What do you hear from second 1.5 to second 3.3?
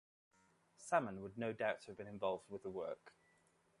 doubt have been involved with the work.